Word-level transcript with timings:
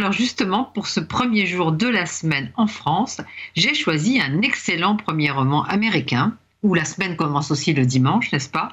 alors 0.00 0.12
justement, 0.12 0.64
pour 0.64 0.86
ce 0.86 0.98
premier 0.98 1.44
jour 1.44 1.72
de 1.72 1.86
la 1.86 2.06
semaine 2.06 2.50
en 2.56 2.66
France, 2.66 3.20
j'ai 3.54 3.74
choisi 3.74 4.18
un 4.18 4.40
excellent 4.40 4.96
premier 4.96 5.30
roman 5.30 5.62
américain, 5.64 6.38
où 6.62 6.72
la 6.72 6.86
semaine 6.86 7.16
commence 7.16 7.50
aussi 7.50 7.74
le 7.74 7.84
dimanche, 7.84 8.32
n'est-ce 8.32 8.48
pas, 8.48 8.72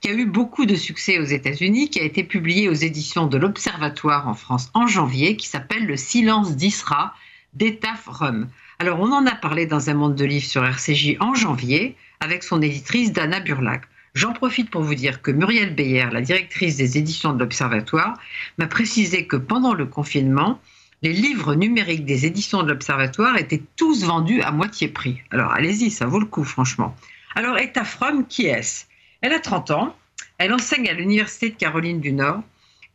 qui 0.00 0.08
a 0.08 0.12
eu 0.12 0.24
beaucoup 0.24 0.66
de 0.66 0.76
succès 0.76 1.18
aux 1.18 1.24
États-Unis, 1.24 1.90
qui 1.90 1.98
a 1.98 2.04
été 2.04 2.22
publié 2.22 2.68
aux 2.68 2.74
éditions 2.74 3.26
de 3.26 3.36
l'Observatoire 3.36 4.28
en 4.28 4.34
France 4.34 4.70
en 4.72 4.86
janvier, 4.86 5.36
qui 5.36 5.48
s'appelle 5.48 5.84
Le 5.84 5.96
silence 5.96 6.54
d'Isra 6.54 7.12
d'Etaf 7.54 8.06
Rum. 8.06 8.48
Alors, 8.78 9.00
on 9.00 9.10
en 9.10 9.26
a 9.26 9.34
parlé 9.34 9.66
dans 9.66 9.90
un 9.90 9.94
monde 9.94 10.14
de 10.14 10.24
livres 10.24 10.46
sur 10.46 10.64
RCJ 10.64 11.16
en 11.18 11.34
janvier, 11.34 11.96
avec 12.20 12.44
son 12.44 12.62
éditrice 12.62 13.12
Dana 13.12 13.40
Burlac. 13.40 13.82
J'en 14.18 14.32
profite 14.32 14.68
pour 14.68 14.82
vous 14.82 14.96
dire 14.96 15.22
que 15.22 15.30
Muriel 15.30 15.76
Beyer, 15.76 16.08
la 16.10 16.20
directrice 16.20 16.76
des 16.76 16.98
éditions 16.98 17.32
de 17.32 17.38
l'Observatoire, 17.38 18.18
m'a 18.58 18.66
précisé 18.66 19.28
que 19.28 19.36
pendant 19.36 19.74
le 19.74 19.86
confinement, 19.86 20.60
les 21.02 21.12
livres 21.12 21.54
numériques 21.54 22.04
des 22.04 22.26
éditions 22.26 22.64
de 22.64 22.68
l'Observatoire 22.68 23.36
étaient 23.36 23.62
tous 23.76 24.02
vendus 24.02 24.42
à 24.42 24.50
moitié 24.50 24.88
prix. 24.88 25.22
Alors 25.30 25.52
allez-y, 25.52 25.92
ça 25.92 26.06
vaut 26.06 26.18
le 26.18 26.26
coup, 26.26 26.42
franchement. 26.42 26.96
Alors, 27.36 27.58
Etta 27.58 27.84
qui 28.28 28.46
est-ce? 28.46 28.86
Elle 29.20 29.32
a 29.32 29.38
30 29.38 29.70
ans, 29.70 29.96
elle 30.38 30.52
enseigne 30.52 30.88
à 30.88 30.94
l'Université 30.94 31.50
de 31.50 31.54
Caroline 31.54 32.00
du 32.00 32.12
Nord 32.12 32.42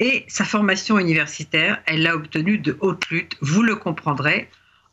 et 0.01 0.25
sa 0.27 0.43
formation 0.43 0.99
universitaire, 0.99 1.81
elle 1.85 2.03
l'a 2.03 2.17
obtenue 2.17 2.57
de 2.57 2.77
haute 2.81 3.07
lutte, 3.09 3.37
vous 3.39 3.63
le 3.63 3.77
comprendrez, 3.77 4.49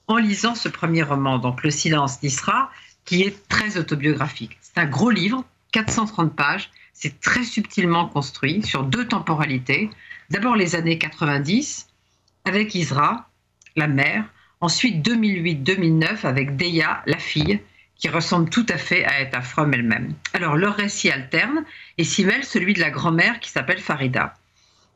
en 0.07 0.19
lisant 0.19 0.55
ce 0.55 0.69
premier 0.69 1.03
roman, 1.03 1.39
donc 1.39 1.65
Le 1.65 1.73
silence 1.73 2.21
d'Isra, 2.21 2.71
qui 3.05 3.23
est 3.23 3.49
très 3.49 3.79
autobiographique. 3.79 4.59
C'est 4.61 4.79
un 4.79 4.87
gros 4.87 5.11
livre 5.11 5.45
430 5.73 6.35
pages. 6.35 6.71
C'est 6.93 7.21
très 7.21 7.45
subtilement 7.45 8.07
construit 8.07 8.63
sur 8.63 8.85
deux 8.85 9.07
temporalités. 9.07 9.91
D'abord 10.31 10.57
les 10.57 10.75
années 10.77 10.99
90 10.99 11.89
avec 12.45 12.75
Isra, 12.75 13.29
la 13.77 13.89
mère. 13.89 14.25
Ensuite 14.61 15.07
2008-2009 15.07 16.27
avec 16.27 16.57
Deya, 16.57 17.03
la 17.07 17.19
fille, 17.19 17.61
qui 17.97 18.09
ressemble 18.09 18.51
tout 18.51 18.67
à 18.69 18.77
fait 18.77 19.05
à 19.05 19.21
Etta 19.21 19.41
Fromm 19.41 19.73
elle-même. 19.73 20.15
Alors 20.35 20.57
leur 20.57 20.77
récit 20.77 21.11
alterne 21.11 21.65
et 21.99 22.05
s'y 22.05 22.25
mêle 22.25 22.45
celui 22.45 22.75
de 22.75 22.81
la 22.81 22.91
grand-mère 22.91 23.41
qui 23.41 23.51
s'appelle 23.51 23.79
Farida. 23.79 24.35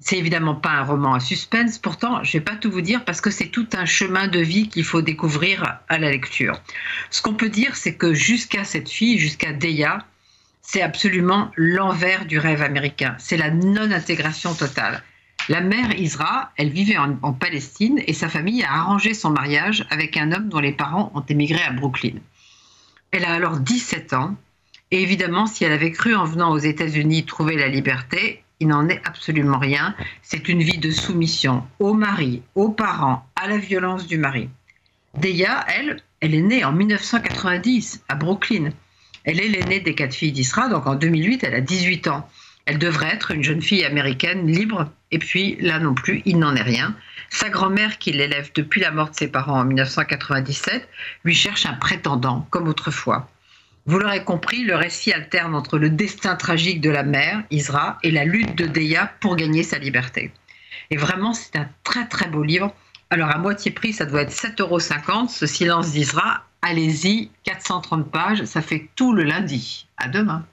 C'est 0.00 0.18
évidemment 0.18 0.54
pas 0.54 0.70
un 0.70 0.82
roman 0.82 1.14
à 1.14 1.20
suspense, 1.20 1.78
pourtant 1.78 2.22
je 2.24 2.32
vais 2.32 2.44
pas 2.44 2.56
tout 2.56 2.70
vous 2.70 2.80
dire 2.80 3.04
parce 3.04 3.20
que 3.20 3.30
c'est 3.30 3.48
tout 3.48 3.68
un 3.74 3.86
chemin 3.86 4.28
de 4.28 4.40
vie 4.40 4.68
qu'il 4.68 4.84
faut 4.84 5.02
découvrir 5.02 5.78
à 5.88 5.98
la 5.98 6.10
lecture. 6.10 6.60
Ce 7.10 7.22
qu'on 7.22 7.34
peut 7.34 7.48
dire, 7.48 7.76
c'est 7.76 7.94
que 7.94 8.12
jusqu'à 8.12 8.64
cette 8.64 8.90
fille, 8.90 9.18
jusqu'à 9.18 9.52
Deya, 9.52 10.04
c'est 10.66 10.82
absolument 10.82 11.50
l'envers 11.56 12.24
du 12.24 12.38
rêve 12.38 12.62
américain. 12.62 13.14
C'est 13.18 13.36
la 13.36 13.50
non-intégration 13.50 14.54
totale. 14.54 15.02
La 15.50 15.60
mère 15.60 15.94
Isra, 15.98 16.52
elle 16.56 16.70
vivait 16.70 16.96
en, 16.96 17.32
Palestine 17.34 18.00
et 18.06 18.14
sa 18.14 18.30
famille 18.30 18.64
a 18.64 18.72
arrangé 18.72 19.12
son 19.12 19.30
mariage 19.30 19.84
avec 19.90 20.16
un 20.16 20.32
homme 20.32 20.48
dont 20.48 20.58
les 20.60 20.72
parents 20.72 21.12
ont 21.14 21.20
émigré 21.28 21.60
à 21.62 21.70
Brooklyn. 21.70 22.14
Elle 23.10 23.26
a 23.26 23.34
alors 23.34 23.60
17 23.60 24.14
ans 24.14 24.36
et 24.90 25.02
évidemment, 25.02 25.46
si 25.46 25.64
elle 25.64 25.72
avait 25.72 25.92
cru 25.92 26.14
en 26.14 26.24
venant 26.24 26.50
aux 26.50 26.58
États-Unis 26.58 27.26
trouver 27.26 27.56
la 27.56 27.68
liberté, 27.68 28.42
il 28.58 28.68
n'en 28.68 28.88
est 28.88 29.02
absolument 29.06 29.58
rien. 29.58 29.94
C'est 30.22 30.48
une 30.48 30.62
vie 30.62 30.78
de 30.78 30.90
soumission 30.90 31.62
au 31.78 31.92
mari, 31.92 32.42
aux 32.54 32.70
parents, 32.70 33.26
à 33.36 33.48
la 33.48 33.58
violence 33.58 34.06
du 34.06 34.16
mari. 34.16 34.48
Deya, 35.18 35.64
elle, 35.68 36.02
elle 36.20 36.34
est 36.34 36.42
née 36.42 36.64
en 36.64 36.72
1990 36.72 38.04
à 38.08 38.14
Brooklyn. 38.14 38.70
Elle 39.24 39.40
est 39.40 39.48
l'aînée 39.48 39.80
des 39.80 39.94
quatre 39.94 40.14
filles 40.14 40.32
d'Isra, 40.32 40.68
donc 40.68 40.86
en 40.86 40.94
2008, 40.94 41.44
elle 41.44 41.54
a 41.54 41.60
18 41.60 42.08
ans. 42.08 42.28
Elle 42.66 42.78
devrait 42.78 43.14
être 43.14 43.30
une 43.30 43.42
jeune 43.42 43.62
fille 43.62 43.84
américaine 43.84 44.46
libre, 44.46 44.90
et 45.10 45.18
puis 45.18 45.56
là 45.60 45.78
non 45.78 45.94
plus, 45.94 46.22
il 46.24 46.38
n'en 46.38 46.54
est 46.54 46.62
rien. 46.62 46.94
Sa 47.30 47.48
grand-mère, 47.48 47.98
qui 47.98 48.12
l'élève 48.12 48.50
depuis 48.54 48.80
la 48.80 48.90
mort 48.90 49.10
de 49.10 49.16
ses 49.16 49.28
parents 49.28 49.60
en 49.60 49.64
1997, 49.64 50.88
lui 51.24 51.34
cherche 51.34 51.66
un 51.66 51.74
prétendant, 51.74 52.46
comme 52.50 52.68
autrefois. 52.68 53.28
Vous 53.86 53.98
l'aurez 53.98 54.24
compris, 54.24 54.62
le 54.64 54.76
récit 54.76 55.12
alterne 55.12 55.54
entre 55.54 55.78
le 55.78 55.90
destin 55.90 56.36
tragique 56.36 56.80
de 56.80 56.90
la 56.90 57.02
mère, 57.02 57.42
Isra, 57.50 57.98
et 58.02 58.10
la 58.10 58.24
lutte 58.24 58.56
de 58.56 58.66
Deya 58.66 59.12
pour 59.20 59.36
gagner 59.36 59.62
sa 59.62 59.78
liberté. 59.78 60.32
Et 60.90 60.96
vraiment, 60.96 61.34
c'est 61.34 61.56
un 61.56 61.68
très 61.82 62.06
très 62.06 62.28
beau 62.28 62.42
livre. 62.42 62.74
Alors 63.10 63.30
à 63.30 63.38
moitié 63.38 63.70
prix, 63.70 63.92
ça 63.92 64.06
doit 64.06 64.22
être 64.22 64.32
7,50 64.32 64.62
euros, 64.62 65.28
ce 65.28 65.46
silence 65.46 65.92
d'Isra, 65.92 66.44
allez-y, 66.64 67.30
430 67.44 68.10
pages, 68.10 68.44
ça 68.44 68.62
fait 68.62 68.88
tout 68.96 69.12
le 69.12 69.22
lundi. 69.22 69.86
À 69.96 70.08
demain. 70.08 70.44